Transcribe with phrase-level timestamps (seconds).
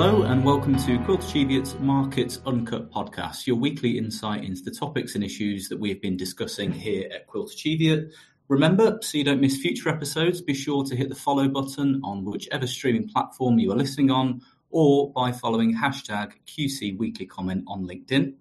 [0.00, 5.16] Hello and welcome to Quilter Cheviot's Markets Uncut podcast, your weekly insight into the topics
[5.16, 8.12] and issues that we have been discussing here at Quilter Cheviot.
[8.46, 12.24] Remember, so you don't miss future episodes, be sure to hit the follow button on
[12.24, 14.40] whichever streaming platform you are listening on
[14.70, 18.34] or by following hashtag QC Weekly Comment on LinkedIn.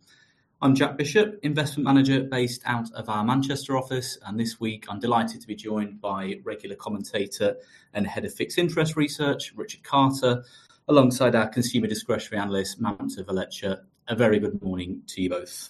[0.61, 4.99] I'm Jack Bishop, investment manager based out of our Manchester office, and this week I'm
[4.99, 7.55] delighted to be joined by regular commentator
[7.95, 10.43] and head of fixed interest research, Richard Carter
[10.87, 13.81] alongside our consumer discretionary analyst, Mamta Valechha.
[14.07, 15.69] A very good morning to you both.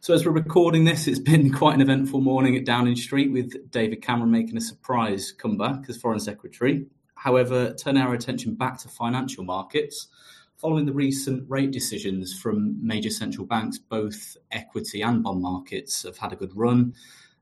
[0.00, 3.70] So as we're recording this, it's been quite an eventful morning at Downing Street with
[3.70, 6.84] David Cameron making a surprise comeback as Foreign Secretary.
[7.14, 10.08] However, turn our attention back to financial markets.
[10.56, 16.18] Following the recent rate decisions from major central banks, both equity and bond markets have
[16.18, 16.94] had a good run.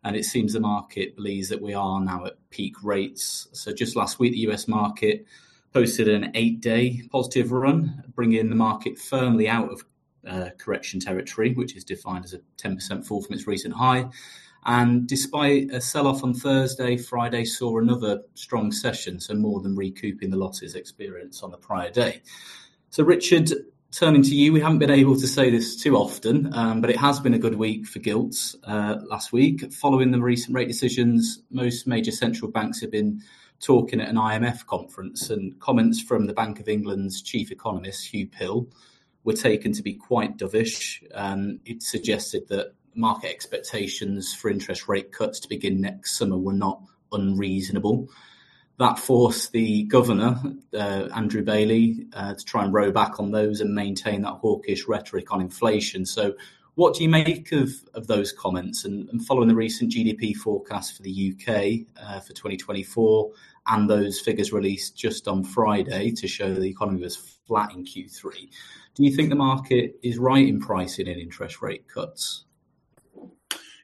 [0.05, 3.49] And it seems the market believes that we are now at peak rates.
[3.53, 5.25] So just last week, the US market
[5.73, 9.85] posted an eight day positive run, bringing the market firmly out of
[10.27, 14.09] uh, correction territory, which is defined as a 10% fall from its recent high.
[14.65, 19.75] And despite a sell off on Thursday, Friday saw another strong session, so more than
[19.75, 22.23] recouping the losses experienced on the prior day.
[22.91, 23.51] So, Richard,
[23.91, 26.97] turning to you, we haven't been able to say this too often, um, but it
[26.97, 29.73] has been a good week for gilts uh, last week.
[29.73, 33.21] Following the recent rate decisions, most major central banks have been
[33.63, 38.31] talking at an IMF conference, and comments from the Bank of England's chief economist, Huw
[38.31, 38.69] Pill,
[39.25, 41.03] were taken to be quite dovish.
[41.15, 46.53] Um, it suggested that market expectations for interest rate cuts to begin next summer were
[46.53, 46.83] not
[47.13, 48.09] unreasonable.
[48.79, 50.41] That forced the governor,
[50.75, 54.89] uh, Andrew Bailey, uh, to try and row back on those and maintain that hawkish
[54.89, 56.05] rhetoric on inflation.
[56.05, 56.35] So,
[56.75, 58.87] what do you make of, of those comments?
[58.87, 63.31] And, and following the recent GDP forecast for the UK uh, for 2024
[63.69, 68.49] and those figures released just on Friday to show the economy was flat in Q3,
[68.95, 72.45] do you think the market is right in pricing in interest rate cuts?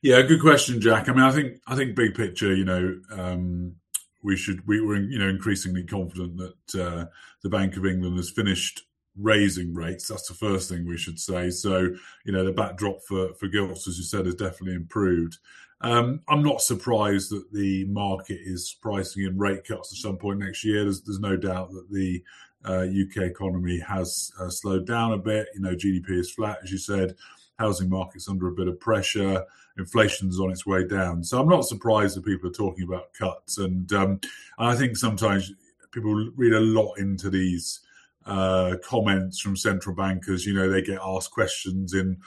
[0.03, 1.08] Yeah, good question, Jack.
[1.08, 3.75] I mean, I think I think big picture, you know, um,
[4.22, 7.06] we should we were you know increasingly confident that uh,
[7.42, 8.82] the Bank of England has finished
[9.19, 10.08] raising rates.
[10.08, 11.50] That's the first thing we should say.
[11.50, 11.88] So,
[12.24, 15.38] you know, the backdrop for, for gilts, as you said, has definitely improved.
[15.81, 20.41] Um, I'm not surprised that the market is pricing in rate cuts at some point
[20.41, 20.84] next year.
[20.84, 22.22] There's, there's no doubt that the
[22.65, 25.49] uh, UK economy has uh, slowed down a bit.
[25.55, 27.15] You know, GDP is flat, as you said.
[27.59, 29.44] Housing market's under a bit of pressure.
[29.78, 31.22] Inflation's on its way down.
[31.22, 33.59] So I'm not surprised that people are talking about cuts.
[33.59, 34.21] And, um,
[34.59, 35.53] I think sometimes
[35.93, 37.81] people read a lot into these
[38.28, 40.47] uh, comments from central bankers.
[40.47, 42.19] You know, they get asked questions in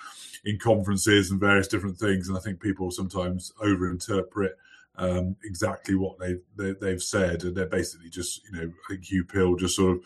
[0.44, 4.54] in conferences and various different things, and I think people sometimes overinterpret
[4.98, 9.06] um, exactly what they, they have said, and they're basically just you know I think
[9.06, 10.04] Huw Pill just sort of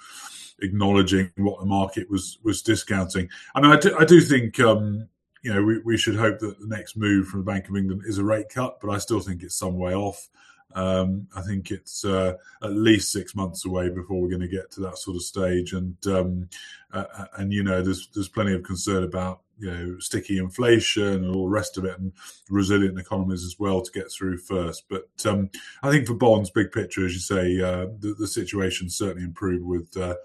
[0.59, 3.29] acknowledging what the market was was discounting.
[3.55, 4.59] And I do, I do think.
[4.59, 5.07] Um,
[5.41, 8.01] you know, we, we should hope that the next move from the Bank of England
[8.07, 10.27] is a rate cut, but I still think it's some way off.
[10.75, 14.71] Um, I think it's uh, at least six months away before we're going to get
[14.71, 16.49] to that sort of stage, and um,
[16.91, 21.33] uh, and you know, there's there's plenty of concern about you know sticky inflation and
[21.33, 22.11] all the rest of it, and
[22.49, 24.83] resilient economies as well to get through first.
[24.89, 25.49] But um,
[25.81, 29.65] I think for bonds, big picture, as you say, uh, the, the situation certainly improved
[29.65, 30.15] with uh,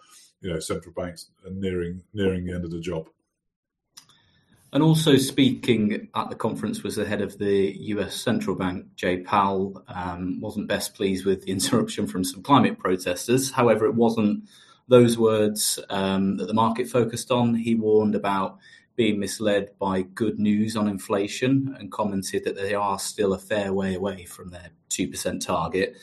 [0.41, 3.09] you know central banks nearing nearing the end of the job.
[4.73, 9.19] And also speaking at the conference was the head of the US Central Bank, Jay
[9.19, 9.83] Powell.
[9.89, 13.51] Um, wasn't best pleased with the interruption from some climate protesters.
[13.51, 14.45] However, it wasn't
[14.87, 17.55] those words um, that the market focused on.
[17.55, 18.59] He warned about
[18.97, 23.73] being misled by good news on inflation and commented that they are still a fair
[23.73, 25.97] way away from their 2% target.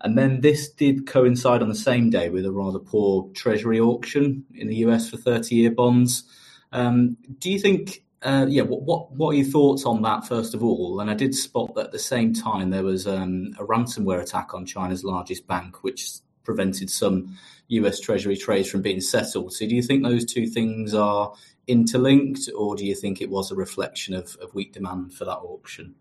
[0.00, 4.44] And then this did coincide on the same day with a rather poor Treasury auction
[4.54, 6.24] in the US for 30 year bonds.
[6.72, 10.54] Um, do you think, uh, yeah, what, what, what are your thoughts on that, first
[10.54, 11.00] of all?
[11.00, 14.54] And I did spot that at the same time there was um, a ransomware attack
[14.54, 16.08] on China's largest bank, which
[16.44, 17.36] prevented some
[17.68, 19.52] US Treasury trades from being settled.
[19.52, 21.32] So do you think those two things are
[21.66, 25.38] interlinked, or do you think it was a reflection of, of weak demand for that
[25.38, 25.94] auction?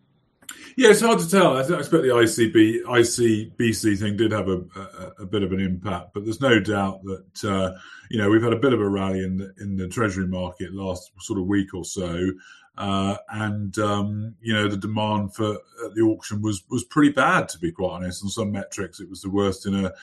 [0.76, 1.58] Yeah, it's hard to tell.
[1.58, 6.14] I, expect the ICB ICBC thing did have a, a, a, bit of an impact,
[6.14, 7.78] but there's no doubt that uh,
[8.10, 10.74] you know we've had a bit of a rally in the in the Treasury market
[10.74, 12.32] last sort of week or so,
[12.78, 15.58] uh, and um, you know the demand for
[15.94, 18.24] the auction was was pretty bad to be quite honest.
[18.24, 19.94] On some metrics, it was the worst in a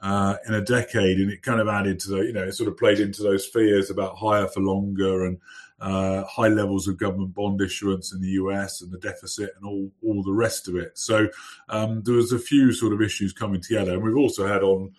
[0.00, 2.68] uh, in a decade, and it kind of added to the you know it sort
[2.68, 5.38] of played into those fears about higher for longer and
[5.80, 9.90] uh, high levels of government bond issuance in the US and the deficit and all,
[10.04, 10.98] all the rest of it.
[10.98, 11.28] So
[11.68, 13.94] um, there was a few sort of issues coming together.
[13.94, 14.92] And we've also had on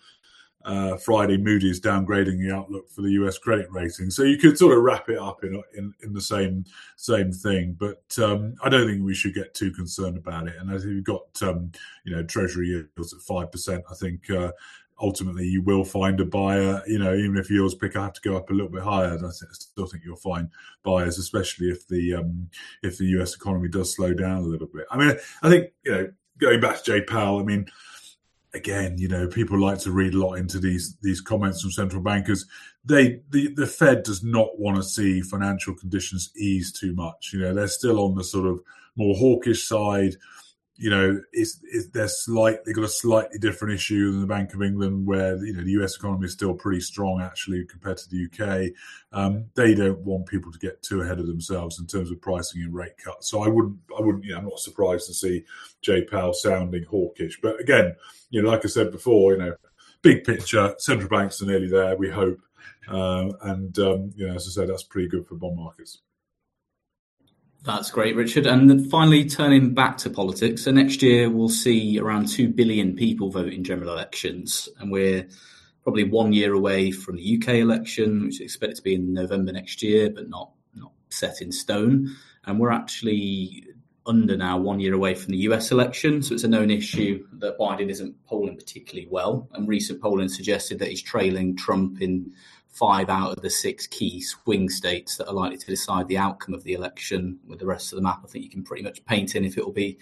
[0.64, 3.38] uh, Friday, Moody's downgrading the outlook for the U.S.
[3.38, 4.10] credit rating.
[4.10, 6.64] So you could sort of wrap it up in in, in the same
[6.96, 7.76] same thing.
[7.78, 10.56] But um, I don't think we should get too concerned about it.
[10.60, 11.72] And as you've got um,
[12.04, 14.28] you know Treasury yields at five percent, I think.
[14.28, 14.52] Uh,
[15.00, 16.82] ultimately, you will find a buyer.
[16.86, 19.30] You know, even if yours pick up to go up a little bit higher, I
[19.30, 20.48] still think you'll find
[20.82, 22.48] buyers, especially if the um,
[22.82, 23.34] if the U.S.
[23.34, 24.86] economy does slow down a little bit.
[24.90, 27.66] I mean, I think you know, going back to Jay Powell, I mean,
[28.54, 32.02] again, you know, people like to read a lot into these these comments from central
[32.02, 32.46] bankers.
[32.84, 37.30] They the the Fed does not want to see financial conditions ease too much.
[37.32, 38.60] You know, they're still on the sort of
[38.96, 40.16] more hawkish side
[40.80, 44.62] you know, it's, it's they're slightly got a slightly different issue than the Bank of
[44.62, 48.24] England, where you know the US economy is still pretty strong actually compared to the
[48.24, 48.72] UK.
[49.12, 52.62] Um, they don't want people to get too ahead of themselves in terms of pricing
[52.62, 53.28] and rate cuts.
[53.28, 55.44] So I wouldn't, I wouldn't, you know, I'm not surprised to see
[55.82, 57.38] Jay Powell sounding hawkish.
[57.42, 57.94] But again,
[58.30, 59.56] you know, like I said before, you know,
[60.00, 61.94] big picture, central banks are nearly there.
[61.94, 62.40] We hope,
[62.88, 66.00] uh, and um, you know, as I said, that's pretty good for bond markets.
[67.62, 68.46] That's great, Richard.
[68.46, 70.64] And finally, turning back to politics.
[70.64, 74.68] So next year, we'll see around 2 billion people vote in general elections.
[74.78, 75.28] And we're
[75.82, 79.52] probably one year away from the UK election, which is expected to be in November
[79.52, 82.16] next year, but not, not set in stone.
[82.46, 83.66] And we're actually
[84.06, 86.22] under now one year away from the US election.
[86.22, 89.48] So it's a known issue that Biden isn't polling particularly well.
[89.52, 92.32] And recent polling suggested that he's trailing Trump in
[92.70, 96.54] five out of the six key swing states that are likely to decide the outcome
[96.54, 97.38] of the election.
[97.46, 99.58] With the rest of the map, I think you can pretty much paint in if
[99.58, 99.98] it will be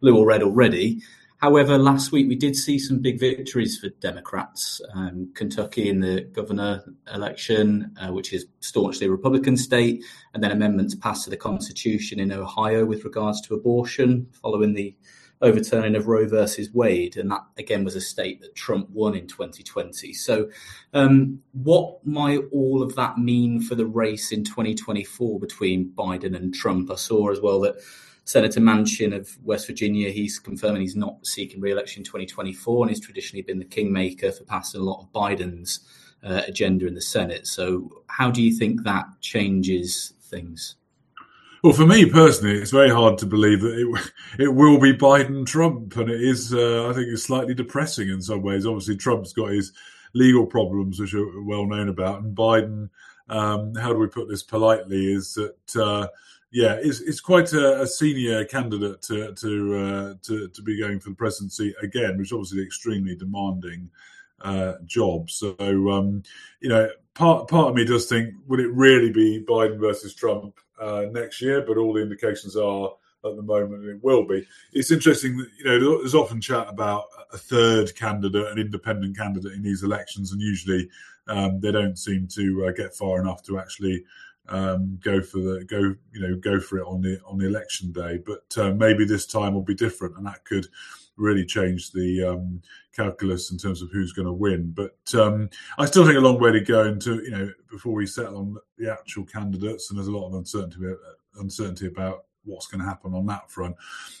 [0.00, 1.02] blue or red already.
[1.42, 4.80] However, last week we did see some big victories for Democrats.
[4.94, 10.04] Um, Kentucky in the governor election, uh, which is staunchly a Republican state,
[10.34, 14.94] and then amendments passed to the Constitution in Ohio with regards to abortion following the
[15.42, 19.26] overturning of Roe versus Wade, and that again was a state that Trump won in
[19.26, 20.12] 2020.
[20.14, 20.48] So,
[20.94, 26.54] um, what might all of that mean for the race in 2024 between Biden and
[26.54, 26.90] Trump?
[26.90, 27.76] I saw as well that
[28.24, 33.04] Senator Manchin of West Virginia, he's confirming he's not seeking re-election in 2024, and he's
[33.04, 35.80] traditionally been the kingmaker for passing a lot of Biden's
[36.22, 37.48] uh, agenda in the Senate.
[37.48, 40.76] So, how do you think that changes things?
[41.62, 44.12] Well, for me personally, it's very hard to believe that it
[44.42, 46.52] it will be Biden Trump, and it is.
[46.52, 48.66] Uh, I think it's slightly depressing in some ways.
[48.66, 49.72] Obviously, Trump's got his
[50.12, 52.90] legal problems, which are well known about, and Biden.
[53.28, 55.12] Um, how do we put this politely?
[55.12, 56.08] Is that uh,
[56.50, 60.98] yeah, it's, it's quite a, a senior candidate to to, uh, to to be going
[60.98, 63.88] for the presidency again, which is obviously extremely demanding
[64.42, 65.30] uh, job.
[65.30, 66.22] So um,
[66.60, 70.58] you know, part part of me does think, would it really be Biden versus Trump?
[70.82, 72.90] uh, next year, but all the indications are
[73.24, 74.44] at the moment it will be.
[74.72, 79.52] It's interesting that you know there's often chat about a third candidate, an independent candidate
[79.52, 80.88] in these elections, and usually
[81.28, 84.04] um, they don't seem to uh, get far enough to actually
[84.48, 87.92] um, go for the go you know go for it on the on the election
[87.92, 88.18] day.
[88.18, 90.66] But uh, maybe this time will be different, and that could
[91.16, 92.62] really change the um,
[92.94, 94.72] calculus in terms of who's going to win.
[94.74, 98.06] But um, I still think a long way to go into you know before we
[98.06, 100.94] settle on the actual candidates, and there's a lot of uncertainty
[101.36, 103.76] uncertainty about what's going to happen on that front.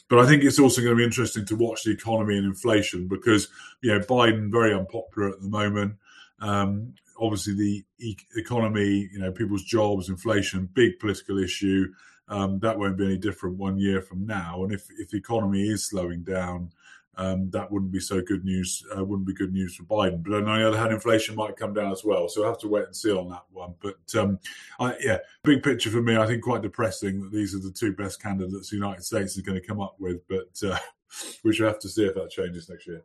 [0.08, 3.08] But I think it's also going to be interesting to watch the economy and inflation
[3.08, 3.48] because
[3.82, 5.96] you know Biden very unpopular at the moment.
[6.40, 11.92] Um, obviously, the e- economy, you know, people's jobs, inflation, big political issue.
[12.28, 14.64] Um, that won't be any different one year from now.
[14.64, 16.70] And if if the economy is slowing down,
[17.16, 18.84] um, that wouldn't be so good news.
[18.96, 20.22] Uh, wouldn't be good news for Biden.
[20.22, 22.28] But on the other hand, inflation might come down as well.
[22.28, 23.74] So we'll have to wait and see on that one.
[23.80, 24.38] But um,
[24.80, 27.92] I, yeah, big picture for me, I think quite depressing that these are the two
[27.92, 30.26] best candidates the United States is going to come up with.
[30.26, 30.78] But uh,
[31.44, 33.04] we shall have to see if that changes next year.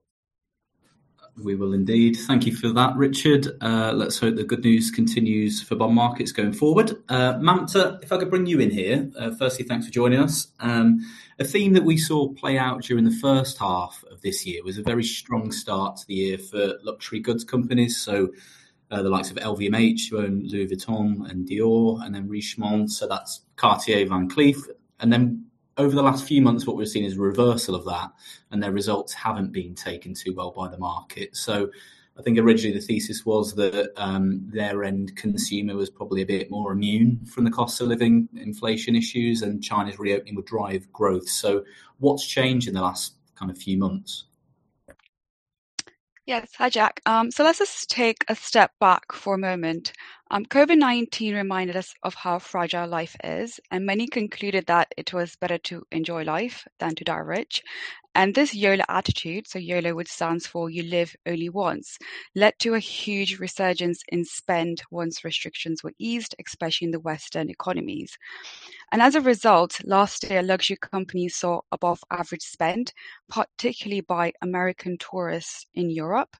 [1.43, 2.15] We will indeed.
[2.15, 3.47] Thank you for that, Richard.
[3.61, 6.97] Uh, let's hope the good news continues for bond markets going forward.
[7.09, 9.11] Uh, Mamta, if I could bring you in here.
[9.17, 10.47] Uh, firstly, thanks for joining us.
[10.59, 10.99] Um,
[11.37, 14.79] a theme that we saw play out during the first half of this year was
[14.79, 17.97] a very strong start to the year for luxury goods companies.
[17.97, 18.29] So
[18.89, 22.89] uh, the likes of LVMH, who own Louis Vuitton and Dior, and then Richemont.
[22.89, 24.57] So that's Cartier, Van Cleef.
[24.99, 25.46] And then
[25.77, 28.11] over the last few months, what we've seen is a reversal of that,
[28.51, 31.35] and their results haven't been taken too well by the market.
[31.35, 31.69] So
[32.17, 36.49] I think originally the thesis was that um, their end consumer was probably a bit
[36.49, 41.29] more immune from the cost of living inflation issues, and China's reopening would drive growth.
[41.29, 41.63] So,
[41.99, 44.25] what's changed in the last kind of few months?
[46.25, 46.99] Yes, hi Jack.
[47.05, 49.93] Um, so let's just take a step back for a moment
[50.29, 55.13] Um, COVID 19 reminded us of how fragile life is, and many concluded that it
[55.13, 57.63] was better to enjoy life than to die rich.
[58.13, 61.97] And this YOLO attitude, so YOLO, which stands for You Live Only Once,
[62.35, 67.49] led to a huge resurgence in spend once restrictions were eased, especially in the Western
[67.49, 68.17] economies.
[68.91, 72.91] And as a result, last year, luxury companies saw above average spend,
[73.29, 76.35] particularly by American tourists in Europe.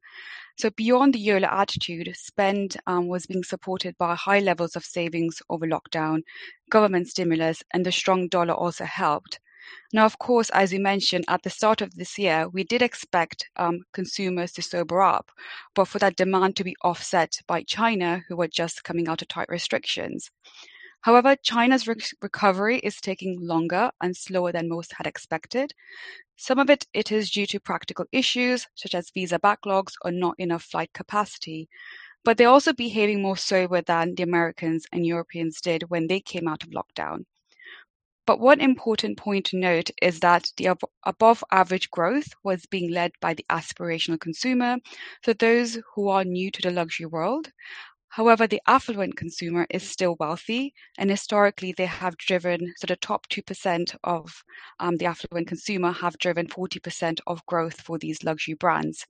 [0.57, 5.41] So beyond the YOLO attitude, spend um, was being supported by high levels of savings
[5.49, 6.23] over lockdown,
[6.69, 9.39] government stimulus, and the strong dollar also helped.
[9.93, 13.49] Now, of course, as you mentioned, at the start of this year, we did expect
[13.55, 15.31] um, consumers to sober up,
[15.75, 19.27] but for that demand to be offset by China, who were just coming out of
[19.27, 20.31] tight restrictions.
[21.07, 25.73] However, China's re- recovery is taking longer and slower than most had expected.
[26.35, 30.35] Some of it, it is due to practical issues, such as visa backlogs or not
[30.37, 31.69] enough flight capacity.
[32.25, 36.45] But they're also behaving more sober than the Americans and Europeans did when they came
[36.45, 37.23] out of lockdown.
[38.25, 43.13] But one important point to note is that the above average growth was being led
[43.21, 44.75] by the aspirational consumer,
[45.23, 47.53] so those who are new to the luxury world.
[48.17, 53.27] However, the affluent consumer is still wealthy, and historically, they have driven, so the top
[53.29, 54.43] 2% of
[54.79, 59.05] um, the affluent consumer have driven 40% of growth for these luxury brands.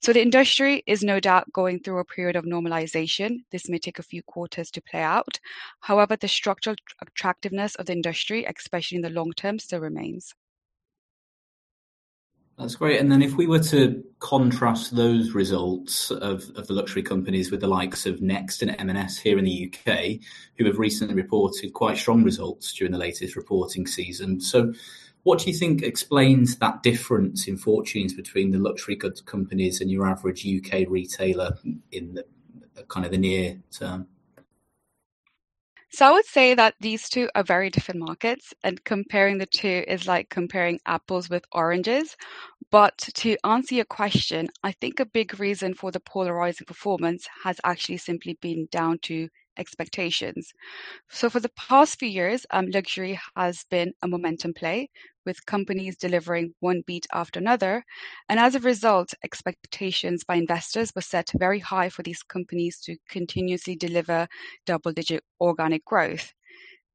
[0.00, 3.44] So the industry is no doubt going through a period of normalization.
[3.52, 5.38] This may take a few quarters to play out.
[5.78, 10.34] However, the structural attractiveness of the industry, especially in the long term, still remains.
[12.58, 13.00] That's great.
[13.00, 17.60] And then if we were to contrast those results of, of the luxury companies with
[17.60, 20.20] the likes of Next and M&S here in the UK,
[20.58, 24.40] who have recently reported quite strong results during the latest reporting season.
[24.40, 24.72] So
[25.22, 29.90] what do you think explains that difference in fortunes between the luxury goods companies and
[29.90, 31.56] your average UK retailer
[31.90, 32.24] in the
[32.88, 34.06] kind of the near term?
[35.94, 39.84] So I would say that these two are very different markets, and comparing the two
[39.86, 42.16] is like comparing apples with oranges.
[42.70, 47.60] But to answer your question, I think a big reason for the polarizing performance has
[47.62, 49.28] actually simply been down to
[49.58, 50.52] expectations.
[51.10, 54.88] So for the past few years, um, luxury has been a momentum play
[55.24, 57.84] with companies delivering one beat after another.
[58.28, 62.96] And as a result, expectations by investors were set very high for these companies to
[63.08, 64.26] continuously deliver
[64.66, 66.32] double digit organic growth.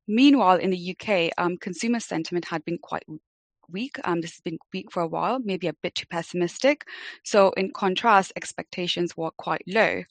[0.08, 3.04] Meanwhile, in the UK, um, consumer sentiment had been quite
[3.72, 3.98] weak.
[4.04, 6.86] Um, this has been weak for a while, maybe a bit too pessimistic.
[7.24, 10.04] So, in contrast, expectations were quite low.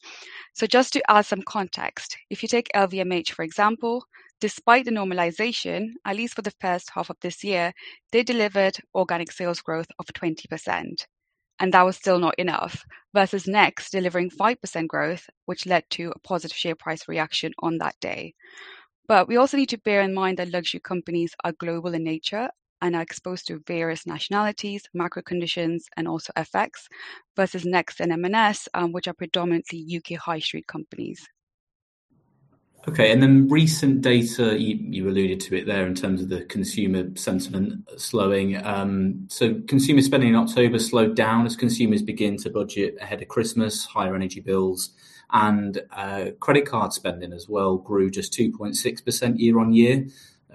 [0.54, 4.04] So, just to add some context, if you take LVMH, for example,
[4.40, 7.72] despite the normalization, at least for the first half of this year,
[8.12, 11.06] they delivered organic sales growth of 20%.
[11.58, 12.84] And that was still not enough,
[13.14, 17.94] versus Next delivering 5% growth, which led to a positive share price reaction on that
[18.00, 18.34] day.
[19.08, 22.50] But we also need to bear in mind that luxury companies are global in nature
[22.82, 26.88] and are exposed to various nationalities, macro conditions, and also FX,
[27.36, 31.26] versus Next and M&S, um, which are predominantly UK high street companies.
[32.88, 36.44] Okay, and then recent data, you, you alluded to it there in terms of the
[36.44, 38.64] consumer sentiment slowing.
[38.64, 43.26] Um, so consumer spending in October slowed down as consumers begin to budget ahead of
[43.26, 44.90] Christmas, higher energy bills,
[45.32, 50.06] and uh, credit card spending as well grew just 2.6% year on year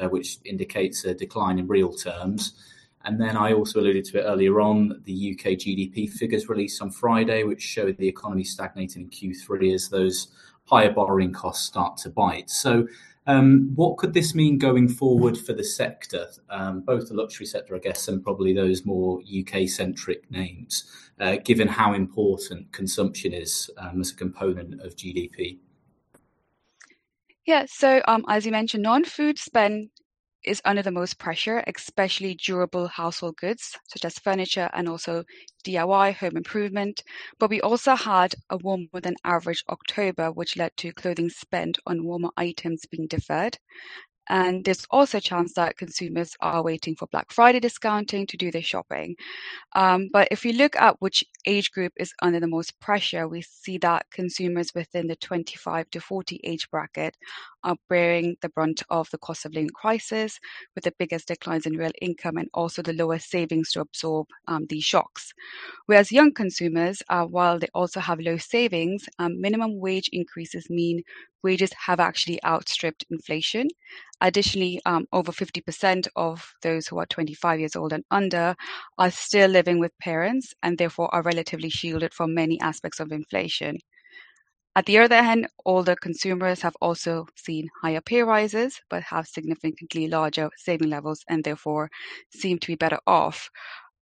[0.02, 2.54] uh, which indicates a decline in real terms.
[3.04, 6.92] And then I also alluded to it earlier on, the UK GDP figures released on
[6.92, 10.28] Friday, which showed the economy stagnating in Q3 as those
[10.66, 12.50] higher borrowing costs start to bite.
[12.50, 12.88] So,
[13.28, 17.76] um, what could this mean going forward for the sector, um, both the luxury sector,
[17.76, 20.86] I guess, and probably those more UK centric names,
[21.20, 25.60] uh, given how important consumption is um, as a component of GDP?
[27.46, 29.90] Yeah, so um, as you mentioned, non-food spend
[30.44, 35.24] is under the most pressure, especially durable household goods such as furniture and also
[35.64, 37.04] DIY home improvement.
[37.40, 42.04] But we also had a warmer than average October, which led to clothing spend on
[42.06, 43.60] warmer items being deferred.
[44.30, 48.52] And there's also a chance that consumers are waiting for Black Friday discounting to do
[48.52, 49.16] their shopping.
[49.74, 53.42] Um, but if we look at which age group is under the most pressure, we
[53.42, 57.18] see that consumers within the 25 to 40 age bracket
[57.64, 60.40] are bearing the brunt of the cost of living crisis
[60.76, 64.66] with the biggest declines in real income and also the lowest savings to absorb um,
[64.70, 65.34] these shocks.
[65.86, 71.04] Whereas young consumers, uh, while they also have low savings, um, minimum wage increases mean
[71.44, 73.68] wages have actually outstripped inflation.
[74.22, 78.56] Additionally, um, over 50% of those who are 25 years old and under
[78.98, 83.78] are still living with parents and therefore are relatively shielded from many aspects of inflation.
[84.76, 90.08] At the other hand, older consumers have also seen higher pay rises, but have significantly
[90.10, 91.90] larger saving levels and therefore
[92.30, 93.50] seem to be better off.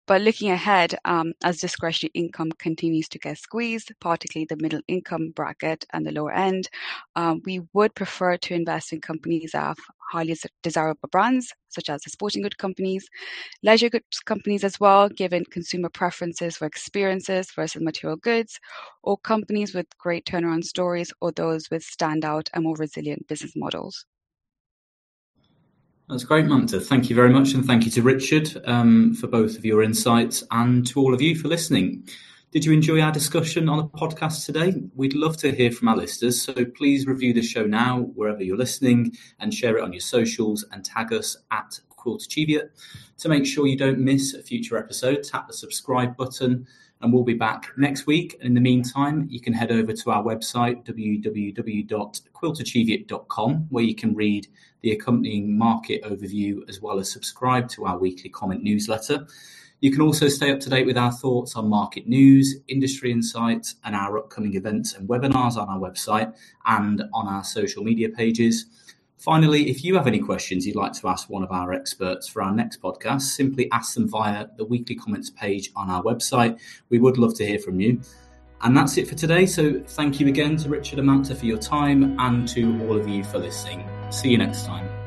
[0.06, 5.30] But looking ahead, um, as discretionary income continues to get squeezed, particularly the middle income
[5.36, 6.68] bracket and the lower end,
[7.16, 9.78] um, we would prefer to invest in companies that have
[10.10, 13.08] highly desirable brands, such as the sporting good companies,
[13.62, 18.58] leisure goods companies as well, given consumer preferences for experiences versus material goods,
[19.02, 24.04] or companies with great turnaround stories or those with standout and more resilient business models.
[26.08, 26.84] That's great, Mamta.
[26.84, 30.42] Thank you very much, and thank you to Richard um, for both of your insights
[30.50, 32.04] and to all of you for listening.
[32.52, 34.74] Did you enjoy our discussion on the podcast today?
[34.96, 38.56] We'd love to hear from our listeners, so please review the show now wherever you're
[38.56, 42.72] listening and share it on your socials and tag us at Quilter Cheviot.
[43.18, 46.66] To make sure you don't miss a future episode, tap the subscribe button
[47.00, 48.34] and we'll be back next week.
[48.40, 54.16] And in the meantime, you can head over to our website, www.quiltercheviot.com, where you can
[54.16, 54.48] read
[54.80, 59.28] the accompanying market overview as well as subscribe to our weekly comment newsletter.
[59.80, 63.76] You can also stay up to date with our thoughts on market news, industry insights,
[63.84, 66.34] and our upcoming events and webinars on our website
[66.66, 68.66] and on our social media pages.
[69.16, 72.42] Finally, if you have any questions you'd like to ask one of our experts for
[72.42, 76.58] our next podcast, simply ask them via the weekly comments page on our website.
[76.88, 78.00] We would love to hear from you.
[78.62, 79.46] And that's it for today.
[79.46, 83.24] So thank you again to Richard Amanta for your time and to all of you
[83.24, 83.88] for listening.
[84.10, 84.99] See you next time.